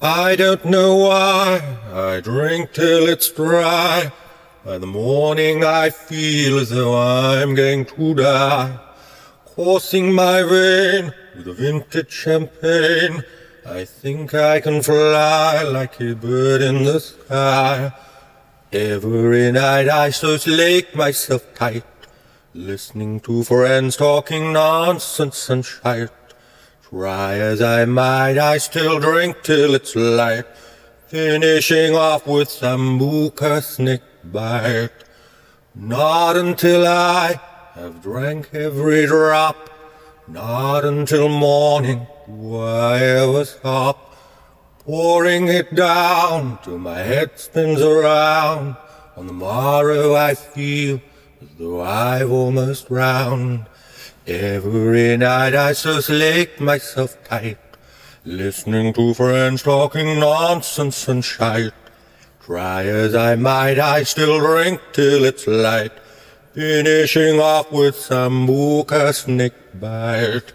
I 0.00 0.36
don't 0.36 0.64
know 0.64 0.96
why 0.96 1.78
I 1.92 2.20
drink 2.20 2.72
till 2.72 3.08
it's 3.08 3.30
dry. 3.30 4.12
By 4.64 4.78
the 4.78 4.86
morning 4.86 5.64
I 5.64 5.90
feel 5.90 6.58
as 6.58 6.70
though 6.70 6.96
I'm 6.96 7.54
going 7.54 7.84
to 7.86 8.14
die. 8.14 8.78
Coursing 9.44 10.12
my 10.12 10.42
vein 10.42 11.12
with 11.36 11.48
a 11.48 11.54
vintage 11.54 12.10
champagne. 12.10 13.24
I 13.66 13.84
think 13.84 14.34
I 14.34 14.60
can 14.60 14.82
fly 14.82 15.62
like 15.62 16.00
a 16.00 16.14
bird 16.14 16.60
in 16.60 16.84
the 16.84 17.00
sky. 17.00 17.92
Every 18.72 19.52
night 19.52 19.88
I 19.88 20.10
so 20.10 20.36
slake 20.36 20.96
myself 20.96 21.54
tight, 21.54 21.84
listening 22.52 23.20
to 23.20 23.44
friends 23.44 23.96
talking 23.96 24.52
nonsense 24.52 25.48
and 25.48 25.64
shite. 25.64 26.23
Try 26.94 27.40
as 27.40 27.60
I 27.60 27.86
might, 27.86 28.38
I 28.38 28.58
still 28.58 29.00
drink 29.00 29.38
till 29.42 29.74
it's 29.74 29.96
light, 29.96 30.44
finishing 31.08 31.96
off 31.96 32.24
with 32.24 32.48
sambuca 32.48 33.64
snake 33.64 34.00
bite. 34.22 34.90
Not 35.74 36.36
until 36.36 36.86
I 36.86 37.40
have 37.74 38.00
drank 38.00 38.54
every 38.54 39.06
drop, 39.06 39.70
not 40.28 40.84
until 40.84 41.28
morning 41.28 42.06
do 42.28 42.58
I 42.58 43.00
ever 43.00 43.44
stop, 43.44 44.14
pouring 44.78 45.48
it 45.48 45.74
down 45.74 46.60
till 46.62 46.78
my 46.78 46.98
head 46.98 47.40
spins 47.40 47.80
around. 47.80 48.76
On 49.16 49.26
the 49.26 49.32
morrow 49.32 50.14
I 50.14 50.36
feel 50.36 51.00
as 51.42 51.48
though 51.58 51.82
I've 51.82 52.30
almost 52.30 52.86
drowned. 52.86 53.66
Every 54.26 55.18
night 55.18 55.54
I 55.54 55.74
so 55.74 56.00
slake 56.00 56.58
myself 56.58 57.22
tight, 57.24 57.58
listening 58.24 58.94
to 58.94 59.12
friends 59.12 59.62
talking 59.62 60.18
nonsense 60.18 61.06
and 61.08 61.22
shite. 61.22 61.74
Try 62.40 62.86
as 62.86 63.14
I 63.14 63.34
might, 63.34 63.78
I 63.78 64.02
still 64.04 64.38
drink 64.38 64.80
till 64.94 65.24
it's 65.26 65.46
light, 65.46 65.92
finishing 66.54 67.38
off 67.38 67.70
with 67.70 67.96
some 67.96 68.46
sambuca 68.46 69.12
snake 69.12 69.78
bite. 69.78 70.54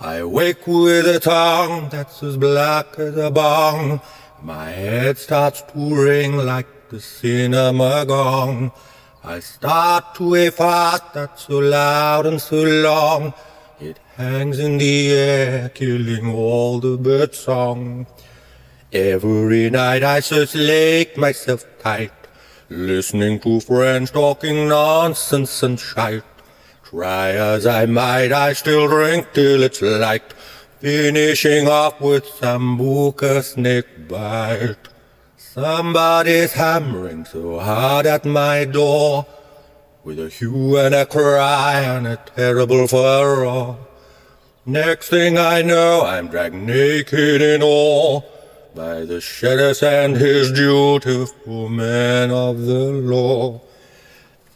I 0.00 0.24
wake 0.24 0.66
with 0.66 1.06
a 1.06 1.20
tongue 1.20 1.90
that's 1.90 2.22
as 2.22 2.38
black 2.38 2.98
as 2.98 3.18
a 3.18 3.30
bong. 3.30 4.00
My 4.40 4.70
head 4.70 5.18
starts 5.18 5.60
to 5.60 6.02
ring 6.02 6.38
like 6.38 6.88
the 6.88 6.98
cinema 6.98 8.06
gong. 8.06 8.72
I 9.24 9.38
start 9.38 10.16
to 10.16 10.34
a 10.34 10.50
fart 10.50 11.12
that's 11.14 11.44
so 11.44 11.58
loud 11.60 12.26
and 12.26 12.42
so 12.42 12.64
long. 12.64 13.32
It 13.78 14.00
hangs 14.16 14.58
in 14.58 14.78
the 14.78 15.12
air, 15.12 15.68
killing 15.68 16.28
all 16.34 16.80
the 16.80 16.96
bird 16.96 17.32
song. 17.32 18.08
Every 18.92 19.70
night 19.70 20.02
I 20.02 20.18
so 20.18 20.44
slake 20.44 21.16
myself 21.16 21.64
tight, 21.78 22.10
listening 22.68 23.38
to 23.40 23.60
friends 23.60 24.10
talking 24.10 24.68
nonsense 24.68 25.62
and 25.62 25.78
shite. 25.78 26.24
Try 26.82 27.30
as 27.30 27.64
I 27.64 27.86
might, 27.86 28.32
I 28.32 28.54
still 28.54 28.88
drink 28.88 29.28
till 29.32 29.62
it's 29.62 29.80
light, 29.80 30.32
finishing 30.80 31.68
off 31.68 32.00
with 32.00 32.24
sambuca 32.24 33.44
snake 33.44 34.08
bite. 34.08 34.91
Somebody's 35.50 36.54
hammering 36.54 37.26
so 37.26 37.58
hard 37.58 38.06
at 38.06 38.24
my 38.24 38.64
door, 38.64 39.26
with 40.02 40.18
a 40.18 40.30
hue 40.30 40.78
and 40.78 40.94
a 40.94 41.04
cry 41.04 41.80
and 41.80 42.06
a 42.06 42.16
terrible 42.16 42.86
furrow. 42.86 43.76
Next 44.64 45.10
thing 45.10 45.36
I 45.36 45.60
know, 45.60 46.06
I'm 46.06 46.28
dragged 46.28 46.54
naked 46.54 47.42
in 47.42 47.62
awe 47.62 48.22
by 48.74 49.04
the 49.04 49.20
sheriff 49.20 49.82
and 49.82 50.16
his 50.16 50.52
dutiful 50.52 51.68
men 51.68 52.30
of 52.30 52.62
the 52.62 52.92
law. 52.92 53.60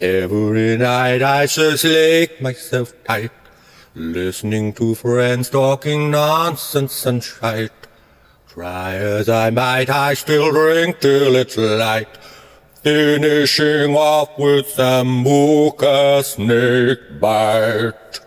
Every 0.01 0.79
night 0.79 1.21
I 1.21 1.45
so 1.45 1.77
slake 1.77 2.41
myself 2.41 2.95
tight, 3.05 3.33
listening 3.95 4.73
to 4.75 4.95
friends 4.95 5.51
talking 5.51 6.11
nonsense 6.11 7.05
and 7.05 7.23
shite. 7.23 7.86
Try 8.57 8.95
as 8.95 9.29
I 9.29 9.51
might, 9.51 9.91
I 9.91 10.15
still 10.15 10.51
drink 10.51 11.01
till 11.01 11.37
it's 11.37 11.59
light, 11.59 12.09
finishing 12.83 13.95
off 13.95 14.39
with 14.39 14.65
sambuca 14.69 16.25
snake 16.25 17.21
bite. 17.21 18.26